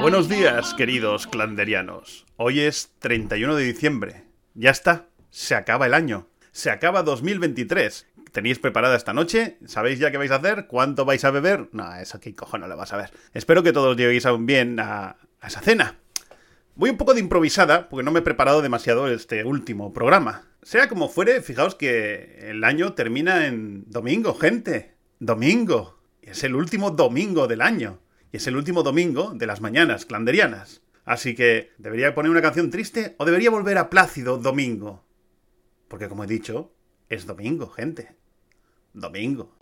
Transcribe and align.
Buenos 0.00 0.28
días, 0.28 0.74
queridos 0.74 1.26
clanderianos. 1.26 2.26
Hoy 2.36 2.60
es 2.60 2.92
31 2.98 3.56
de 3.56 3.64
diciembre. 3.64 4.24
Ya 4.54 4.70
está, 4.70 5.06
se 5.30 5.54
acaba 5.54 5.86
el 5.86 5.94
año. 5.94 6.28
Se 6.52 6.70
acaba 6.70 7.02
2023. 7.02 8.06
¿Tenéis 8.30 8.58
preparada 8.58 8.96
esta 8.96 9.12
noche? 9.12 9.56
¿Sabéis 9.66 9.98
ya 9.98 10.10
qué 10.10 10.18
vais 10.18 10.30
a 10.30 10.36
hacer? 10.36 10.66
¿Cuánto 10.66 11.04
vais 11.04 11.24
a 11.24 11.30
beber? 11.30 11.68
No, 11.72 11.94
eso 11.94 12.18
aquí 12.18 12.32
cojones 12.32 12.68
lo 12.68 12.76
vas 12.76 12.92
a 12.92 12.96
ver. 12.96 13.10
Espero 13.32 13.62
que 13.62 13.72
todos 13.72 13.96
lleguéis 13.96 14.26
bien 14.40 14.78
a, 14.78 15.16
a 15.40 15.46
esa 15.46 15.60
cena. 15.60 15.96
Voy 16.76 16.90
un 16.90 16.96
poco 16.96 17.14
de 17.14 17.20
improvisada, 17.20 17.88
porque 17.88 18.02
no 18.02 18.10
me 18.10 18.18
he 18.18 18.22
preparado 18.22 18.60
demasiado 18.60 19.06
este 19.06 19.44
último 19.44 19.92
programa. 19.92 20.48
Sea 20.62 20.88
como 20.88 21.08
fuere, 21.08 21.40
fijaos 21.40 21.76
que 21.76 22.50
el 22.50 22.64
año 22.64 22.94
termina 22.94 23.46
en 23.46 23.84
domingo, 23.88 24.34
gente. 24.34 24.96
Domingo. 25.20 26.00
Es 26.20 26.42
el 26.42 26.56
último 26.56 26.90
domingo 26.90 27.46
del 27.46 27.60
año. 27.60 28.00
Y 28.32 28.38
es 28.38 28.48
el 28.48 28.56
último 28.56 28.82
domingo 28.82 29.34
de 29.36 29.46
las 29.46 29.60
mañanas 29.60 30.04
clanderianas. 30.04 30.82
Así 31.04 31.36
que, 31.36 31.70
¿debería 31.78 32.12
poner 32.12 32.32
una 32.32 32.42
canción 32.42 32.70
triste 32.70 33.14
o 33.18 33.24
debería 33.24 33.50
volver 33.50 33.78
a 33.78 33.88
Plácido 33.88 34.38
Domingo? 34.38 35.04
Porque 35.86 36.08
como 36.08 36.24
he 36.24 36.26
dicho, 36.26 36.72
es 37.08 37.24
domingo, 37.24 37.70
gente. 37.70 38.16
Domingo. 38.94 39.56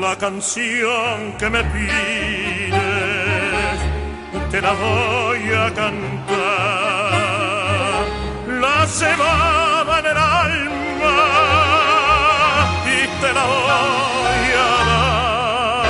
La 0.00 0.18
canción 0.18 1.36
que 1.38 1.50
me 1.50 1.62
te 4.56 4.62
la 4.62 4.72
voy 4.72 5.50
a 5.52 5.74
cantar. 5.74 6.06
La 8.58 8.86
cebada 8.86 9.98
en 9.98 10.06
el 10.06 10.16
alma 10.16 11.18
y 12.86 13.06
te 13.20 13.32
la 13.34 13.44
voy 13.44 14.52
a 14.56 14.68
dar. 14.88 15.84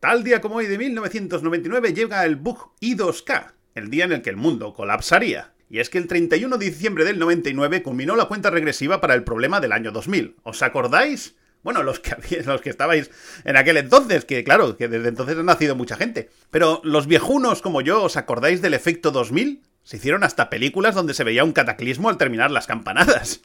Tal 0.00 0.24
día 0.24 0.40
como 0.40 0.54
hoy 0.54 0.66
de 0.66 0.78
1999 0.78 1.92
llega 1.92 2.24
el 2.24 2.36
bug 2.36 2.72
I2K, 2.80 3.52
el 3.74 3.90
día 3.90 4.06
en 4.06 4.12
el 4.12 4.22
que 4.22 4.30
el 4.30 4.38
mundo 4.38 4.72
colapsaría. 4.72 5.52
Y 5.68 5.80
es 5.80 5.90
que 5.90 5.98
el 5.98 6.06
31 6.06 6.56
de 6.56 6.64
diciembre 6.64 7.04
del 7.04 7.18
99 7.18 7.82
culminó 7.82 8.16
la 8.16 8.24
cuenta 8.24 8.48
regresiva 8.48 9.02
para 9.02 9.12
el 9.12 9.24
problema 9.24 9.60
del 9.60 9.72
año 9.72 9.92
2000. 9.92 10.36
¿Os 10.42 10.62
acordáis? 10.62 11.36
Bueno, 11.62 11.82
los 11.82 12.00
que, 12.00 12.42
los 12.46 12.60
que 12.60 12.70
estabais 12.70 13.10
en 13.44 13.56
aquel 13.56 13.76
entonces, 13.76 14.24
que 14.24 14.44
claro, 14.44 14.76
que 14.76 14.88
desde 14.88 15.08
entonces 15.08 15.38
ha 15.38 15.42
nacido 15.42 15.76
mucha 15.76 15.96
gente. 15.96 16.30
Pero 16.50 16.80
los 16.84 17.06
viejunos 17.06 17.62
como 17.62 17.80
yo, 17.80 18.02
¿os 18.02 18.16
acordáis 18.16 18.62
del 18.62 18.74
efecto 18.74 19.10
2000? 19.10 19.62
Se 19.82 19.96
hicieron 19.96 20.24
hasta 20.24 20.50
películas 20.50 20.94
donde 20.94 21.14
se 21.14 21.24
veía 21.24 21.44
un 21.44 21.52
cataclismo 21.52 22.08
al 22.08 22.18
terminar 22.18 22.50
las 22.50 22.66
campanadas. 22.66 23.42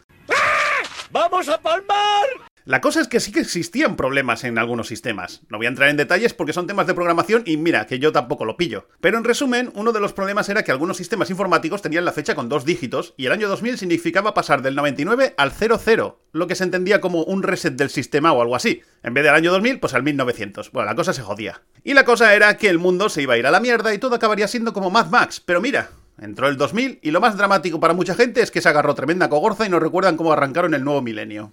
¡Vamos 1.11 1.47
a 1.49 1.59
palmar! 1.59 2.54
La 2.67 2.81
cosa 2.81 2.99
es 2.99 3.07
que 3.07 3.19
sí 3.19 3.31
que 3.31 3.41
existían 3.41 3.95
problemas 3.95 4.43
en 4.43 4.57
algunos 4.57 4.87
sistemas. 4.87 5.43
No 5.49 5.57
voy 5.57 5.67
a 5.67 5.69
entrar 5.69 5.87
en 5.87 5.97
detalles 5.97 6.33
porque 6.33 6.51
son 6.51 6.65
temas 6.65 6.87
de 6.87 6.95
programación 6.95 7.43
y 7.45 7.57
mira, 7.57 7.85
que 7.85 7.99
yo 7.99 8.11
tampoco 8.11 8.43
lo 8.43 8.57
pillo. 8.57 8.87
Pero 9.01 9.19
en 9.19 9.23
resumen, 9.23 9.71
uno 9.75 9.91
de 9.91 9.99
los 9.99 10.13
problemas 10.13 10.49
era 10.49 10.63
que 10.63 10.71
algunos 10.71 10.97
sistemas 10.97 11.29
informáticos 11.29 11.83
tenían 11.83 12.05
la 12.05 12.11
fecha 12.11 12.33
con 12.33 12.49
dos 12.49 12.65
dígitos 12.65 13.13
y 13.17 13.27
el 13.27 13.33
año 13.33 13.47
2000 13.49 13.77
significaba 13.77 14.33
pasar 14.33 14.63
del 14.63 14.73
99 14.73 15.35
al 15.37 15.51
00, 15.51 16.19
lo 16.31 16.47
que 16.47 16.55
se 16.55 16.63
entendía 16.63 17.01
como 17.01 17.21
un 17.21 17.43
reset 17.43 17.75
del 17.75 17.91
sistema 17.91 18.33
o 18.33 18.41
algo 18.41 18.55
así. 18.55 18.81
En 19.03 19.13
vez 19.13 19.23
del 19.23 19.35
año 19.35 19.51
2000, 19.51 19.79
pues 19.79 19.93
al 19.93 20.01
1900. 20.01 20.71
Bueno, 20.71 20.89
la 20.89 20.95
cosa 20.95 21.13
se 21.13 21.21
jodía. 21.21 21.61
Y 21.83 21.93
la 21.93 22.03
cosa 22.03 22.33
era 22.33 22.57
que 22.57 22.69
el 22.69 22.79
mundo 22.79 23.09
se 23.09 23.21
iba 23.21 23.35
a 23.35 23.37
ir 23.37 23.45
a 23.45 23.51
la 23.51 23.59
mierda 23.59 23.93
y 23.93 23.99
todo 23.99 24.15
acabaría 24.15 24.47
siendo 24.47 24.73
como 24.73 24.89
Mad 24.89 25.11
Max. 25.11 25.39
Pero 25.39 25.61
mira, 25.61 25.91
Entró 26.17 26.47
el 26.47 26.55
2000 26.55 26.99
y 27.01 27.11
lo 27.11 27.19
más 27.19 27.37
dramático 27.37 27.79
para 27.79 27.93
mucha 27.93 28.15
gente 28.15 28.41
es 28.41 28.49
que 28.49 28.61
se 28.61 28.69
agarró 28.69 28.95
tremenda 28.95 29.29
cogorza 29.29 29.65
y 29.65 29.69
no 29.69 29.79
recuerdan 29.81 30.15
cómo 30.15 30.31
arrancaron 30.31 30.73
el 30.73 30.83
nuevo 30.83 31.01
milenio. 31.01 31.51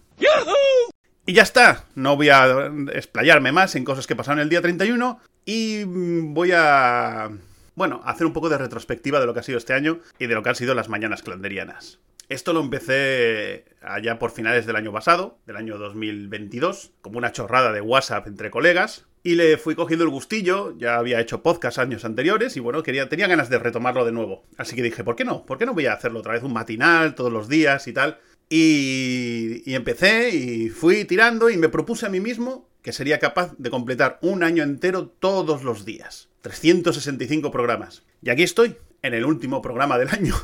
Y 1.25 1.35
ya 1.35 1.43
está, 1.43 1.85
no 1.95 2.17
voy 2.17 2.31
a 2.31 2.73
explayarme 2.93 3.53
más 3.53 3.77
en 3.77 3.85
cosas 3.85 4.09
que 4.09 4.17
pasaron 4.17 4.41
el 4.41 4.49
día 4.49 4.61
31 4.61 5.21
y 5.45 5.85
voy 5.85 6.51
a, 6.53 7.31
bueno, 7.77 8.01
hacer 8.05 8.27
un 8.27 8.33
poco 8.33 8.49
de 8.49 8.59
retrospectiva 8.59 9.21
de 9.21 9.27
lo 9.27 9.33
que 9.33 9.41
ha 9.41 9.45
sido 9.45 9.59
este 9.59 9.73
año 9.73 10.01
y 10.19 10.27
de 10.27 10.35
lo 10.35 10.43
que 10.43 10.49
han 10.49 10.57
sido 10.57 10.75
las 10.75 10.89
mañanas 10.89 11.23
clanderianas. 11.23 12.01
Esto 12.29 12.53
lo 12.53 12.61
empecé 12.61 13.67
allá 13.83 14.19
por 14.19 14.33
finales 14.33 14.67
del 14.67 14.75
año 14.75 14.91
pasado, 14.91 15.39
del 15.47 15.57
año 15.57 15.79
2022, 15.79 16.93
como 17.03 17.19
una 17.19 17.31
chorrada 17.31 17.71
de 17.71 17.83
WhatsApp 17.83 18.27
entre 18.27 18.51
colegas, 18.51 19.07
y 19.23 19.37
le 19.37 19.59
fui 19.59 19.77
cogiendo 19.77 20.05
el 20.05 20.11
gustillo, 20.11 20.77
ya 20.77 20.97
había 20.97 21.21
hecho 21.21 21.43
podcast 21.43 21.79
años 21.79 22.05
anteriores 22.05 22.57
y 22.57 22.61
bueno, 22.61 22.83
quería, 22.83 23.09
tenía 23.09 23.29
ganas 23.29 23.49
de 23.49 23.59
retomarlo 23.59 24.05
de 24.05 24.11
nuevo. 24.11 24.45
Así 24.57 24.75
que 24.75 24.83
dije, 24.83 25.05
¿por 25.05 25.15
qué 25.15 25.25
no? 25.25 25.47
¿Por 25.47 25.59
qué 25.59 25.67
no 25.67 25.75
voy 25.75 25.87
a 25.87 25.93
hacerlo 25.93 26.19
otra 26.19 26.33
vez 26.33 26.43
un 26.43 26.53
matinal 26.53 27.15
todos 27.15 27.33
los 27.33 27.49
días 27.49 27.87
y 27.87 27.93
tal? 27.93 28.19
Y, 28.55 29.63
empecé 29.75 30.29
y 30.29 30.69
fui 30.69 31.07
tirando 31.07 31.49
y 31.49 31.57
me 31.57 31.71
propuse 31.71 32.05
a 32.05 32.11
mí 32.11 32.21
mismo 32.21 32.69
que 32.83 32.93
sería 32.93 33.19
capaz 33.19 33.55
de 33.57 33.71
completar 33.71 34.19
un 34.21 34.43
año 34.43 34.63
entero 34.63 35.09
todos 35.09 35.63
los 35.63 35.87
días. 35.87 36.29
365 36.43 37.51
programas. 37.51 38.03
Y 38.21 38.29
aquí 38.29 38.43
estoy, 38.43 38.77
en 39.01 39.15
el 39.15 39.25
último 39.25 39.63
programa 39.63 39.97
del 39.97 40.11
año. 40.11 40.35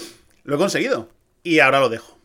lo 0.44 0.54
he 0.54 0.58
conseguido. 0.58 1.10
Y 1.42 1.58
ahora 1.58 1.80
lo 1.80 1.90
dejo. 1.90 2.17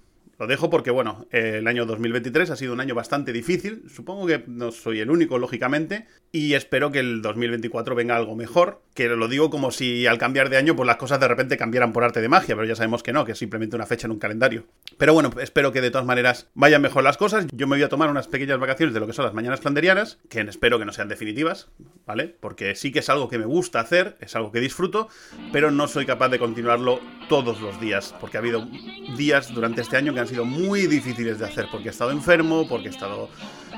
Lo 0.43 0.47
dejo 0.47 0.69
porque, 0.69 0.91
bueno, 0.91 1.25
el 1.31 1.65
año 1.67 1.85
2023 1.85 2.49
ha 2.49 2.57
sido 2.57 2.73
un 2.73 2.81
año 2.81 2.93
bastante 2.93 3.31
difícil. 3.31 3.83
Supongo 3.87 4.27
que 4.27 4.43
no 4.45 4.73
soy 4.73 4.99
el 4.99 5.09
único, 5.09 5.37
lógicamente. 5.37 6.05
Y 6.33 6.55
espero 6.55 6.91
que 6.91 6.99
el 6.99 7.21
2024 7.21 7.95
venga 7.95 8.17
algo 8.17 8.35
mejor. 8.35 8.81
Que 8.93 9.07
lo 9.07 9.29
digo 9.29 9.49
como 9.49 9.71
si 9.71 10.05
al 10.05 10.17
cambiar 10.17 10.49
de 10.49 10.57
año, 10.57 10.75
pues 10.75 10.85
las 10.85 10.97
cosas 10.97 11.21
de 11.21 11.29
repente 11.29 11.55
cambiaran 11.55 11.93
por 11.93 12.03
arte 12.03 12.19
de 12.19 12.27
magia. 12.27 12.55
Pero 12.55 12.67
ya 12.67 12.75
sabemos 12.75 13.03
que 13.03 13.13
no, 13.13 13.23
que 13.23 13.31
es 13.31 13.37
simplemente 13.37 13.77
una 13.77 13.85
fecha 13.85 14.05
en 14.05 14.11
un 14.11 14.19
calendario. 14.19 14.65
Pero 14.97 15.13
bueno, 15.13 15.31
espero 15.39 15.71
que 15.71 15.79
de 15.79 15.91
todas 15.91 16.05
maneras 16.05 16.49
vayan 16.55 16.81
mejor 16.81 17.05
las 17.05 17.15
cosas. 17.15 17.47
Yo 17.53 17.65
me 17.65 17.77
voy 17.77 17.83
a 17.83 17.87
tomar 17.87 18.09
unas 18.09 18.27
pequeñas 18.27 18.59
vacaciones 18.59 18.93
de 18.93 18.99
lo 18.99 19.07
que 19.07 19.13
son 19.13 19.23
las 19.23 19.33
mañanas 19.33 19.61
flanderianas. 19.61 20.19
Que 20.27 20.41
espero 20.41 20.77
que 20.77 20.83
no 20.83 20.91
sean 20.91 21.07
definitivas, 21.07 21.69
¿vale? 22.05 22.35
Porque 22.37 22.75
sí 22.75 22.91
que 22.91 22.99
es 22.99 23.07
algo 23.07 23.29
que 23.29 23.37
me 23.37 23.45
gusta 23.45 23.79
hacer, 23.79 24.17
es 24.19 24.35
algo 24.35 24.51
que 24.51 24.59
disfruto. 24.59 25.07
Pero 25.53 25.71
no 25.71 25.87
soy 25.87 26.05
capaz 26.05 26.27
de 26.27 26.39
continuarlo 26.39 26.99
todos 27.29 27.61
los 27.61 27.79
días. 27.79 28.13
Porque 28.19 28.35
ha 28.35 28.41
habido 28.41 28.67
días 29.15 29.53
durante 29.53 29.81
este 29.81 29.95
año 29.95 30.13
que 30.13 30.19
han 30.19 30.27
sido 30.27 30.32
muy 30.41 30.87
difíciles 30.87 31.39
de 31.39 31.45
hacer 31.45 31.67
porque 31.71 31.89
he 31.89 31.91
estado 31.91 32.11
enfermo, 32.11 32.67
porque 32.67 32.87
he 32.87 32.91
estado 32.91 33.29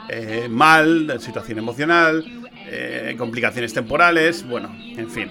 eh, 0.10 0.48
mal, 0.50 1.20
situación 1.20 1.60
emocional, 1.60 2.24
eh, 2.68 3.16
complicaciones 3.18 3.74
temporales, 3.74 4.48
bueno, 4.48 4.74
en 4.80 5.10
fin, 5.10 5.30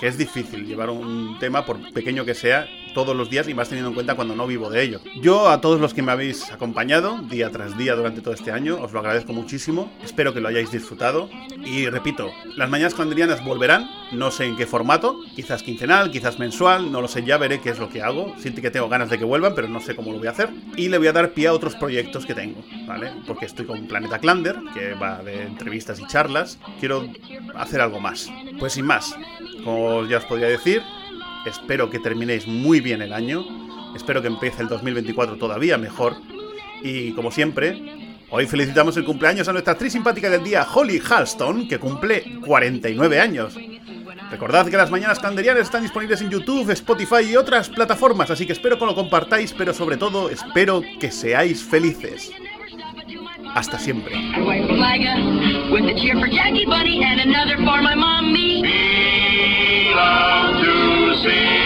que 0.00 0.06
es 0.06 0.18
difícil 0.18 0.66
llevar 0.66 0.90
un 0.90 1.38
tema, 1.38 1.64
por 1.64 1.92
pequeño 1.92 2.24
que 2.24 2.34
sea, 2.34 2.66
todos 2.96 3.14
los 3.14 3.28
días 3.28 3.46
y 3.46 3.52
más 3.52 3.68
teniendo 3.68 3.90
en 3.90 3.94
cuenta 3.94 4.14
cuando 4.14 4.34
no 4.34 4.46
vivo 4.46 4.70
de 4.70 4.82
ello. 4.82 5.00
Yo 5.20 5.50
a 5.50 5.60
todos 5.60 5.78
los 5.78 5.92
que 5.92 6.00
me 6.00 6.12
habéis 6.12 6.50
acompañado 6.50 7.18
día 7.28 7.50
tras 7.50 7.76
día 7.76 7.94
durante 7.94 8.22
todo 8.22 8.32
este 8.32 8.52
año, 8.52 8.78
os 8.80 8.92
lo 8.92 9.00
agradezco 9.00 9.34
muchísimo, 9.34 9.92
espero 10.02 10.32
que 10.32 10.40
lo 10.40 10.48
hayáis 10.48 10.70
disfrutado 10.70 11.28
y 11.62 11.86
repito, 11.90 12.30
las 12.56 12.70
mañanas 12.70 12.94
clandrianas 12.94 13.44
volverán, 13.44 13.86
no 14.12 14.30
sé 14.30 14.46
en 14.46 14.56
qué 14.56 14.66
formato, 14.66 15.20
quizás 15.34 15.62
quincenal, 15.62 16.10
quizás 16.10 16.38
mensual, 16.38 16.90
no 16.90 17.02
lo 17.02 17.08
sé, 17.08 17.22
ya 17.22 17.36
veré 17.36 17.60
qué 17.60 17.68
es 17.68 17.78
lo 17.78 17.90
que 17.90 18.02
hago, 18.02 18.34
siento 18.38 18.62
que 18.62 18.70
tengo 18.70 18.88
ganas 18.88 19.10
de 19.10 19.18
que 19.18 19.24
vuelvan, 19.26 19.54
pero 19.54 19.68
no 19.68 19.80
sé 19.80 19.94
cómo 19.94 20.12
lo 20.12 20.18
voy 20.18 20.28
a 20.28 20.30
hacer 20.30 20.48
y 20.76 20.88
le 20.88 20.96
voy 20.96 21.08
a 21.08 21.12
dar 21.12 21.32
pie 21.32 21.48
a 21.48 21.52
otros 21.52 21.74
proyectos 21.76 22.24
que 22.24 22.34
tengo, 22.34 22.64
¿vale? 22.86 23.12
Porque 23.26 23.44
estoy 23.44 23.66
con 23.66 23.86
Planeta 23.86 24.20
Clander, 24.20 24.56
que 24.72 24.94
va 24.94 25.22
de 25.22 25.42
entrevistas 25.42 26.00
y 26.00 26.06
charlas, 26.06 26.58
quiero 26.80 27.06
hacer 27.54 27.82
algo 27.82 28.00
más. 28.00 28.30
Pues 28.58 28.72
sin 28.72 28.86
más, 28.86 29.14
como 29.66 30.06
ya 30.06 30.18
os 30.18 30.24
podría 30.24 30.46
decir, 30.46 30.80
espero 31.44 31.90
que 31.90 31.98
terminéis 31.98 32.46
muy 32.46 32.80
bien 32.80 33.02
el 33.02 33.12
año, 33.12 33.44
espero 33.96 34.22
que 34.22 34.28
empiece 34.28 34.62
el 34.62 34.68
2024 34.68 35.36
todavía 35.38 35.76
mejor 35.76 36.14
y 36.84 37.10
como 37.12 37.32
siempre, 37.32 38.22
hoy 38.30 38.46
felicitamos 38.46 38.96
el 38.96 39.04
cumpleaños 39.04 39.48
a 39.48 39.52
nuestra 39.52 39.72
actriz 39.72 39.92
simpática 39.92 40.30
del 40.30 40.44
día, 40.44 40.64
Holly 40.72 41.02
Halston, 41.04 41.66
que 41.66 41.80
cumple 41.80 42.38
49 42.46 43.20
años. 43.20 43.58
Recordad 44.30 44.68
que 44.68 44.76
las 44.76 44.92
mañanas 44.92 45.18
canderianas 45.18 45.64
están 45.64 45.82
disponibles 45.82 46.20
en 46.20 46.30
YouTube, 46.30 46.70
Spotify 46.70 47.28
y 47.28 47.36
otras 47.36 47.68
plataformas, 47.68 48.30
así 48.30 48.46
que 48.46 48.52
espero 48.52 48.78
que 48.78 48.86
lo 48.86 48.94
compartáis, 48.94 49.52
pero 49.52 49.74
sobre 49.74 49.96
todo 49.96 50.30
espero 50.30 50.80
que 51.00 51.10
seáis 51.10 51.64
felices. 51.64 52.30
Hasta 53.56 53.80
siempre. 53.80 54.14
out 59.98 60.60
to 60.60 61.16
see. 61.22 61.65